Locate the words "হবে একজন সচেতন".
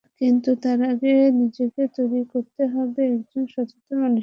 2.67-3.95